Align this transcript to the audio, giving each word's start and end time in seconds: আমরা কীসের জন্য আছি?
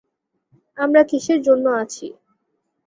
আমরা 0.77 1.01
কীসের 1.09 1.39
জন্য 1.41 1.65
আছি? 1.81 2.07